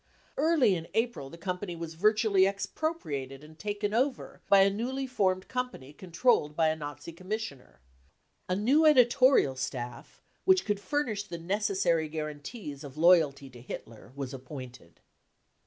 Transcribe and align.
Early 0.35 0.73
in 0.73 0.87
April 0.95 1.29
the 1.29 1.37
company 1.37 1.75
was 1.75 1.93
virtually 1.93 2.47
expropriated 2.47 3.43
and 3.43 3.59
taken 3.59 3.93
over 3.93 4.41
by 4.49 4.61
a 4.61 4.69
newly 4.71 5.05
formed 5.05 5.47
company 5.47 5.93
controlled 5.93 6.55
by 6.55 6.69
a 6.69 6.75
Nazi 6.75 7.13
Commissioner; 7.13 7.79
a 8.49 8.55
new 8.55 8.83
editorial 8.87 9.55
.staff.. 9.55 10.19
which 10.43 10.65
could 10.65 10.79
furnish 10.79 11.27
the 11.27 11.37
necessary 11.37 12.09
guarantees 12.09 12.83
of 12.83 12.97
loyalty 12.97 13.47
to 13.51 13.61
Hitler 13.61 14.11
was 14.15 14.33
appointed. 14.33 15.01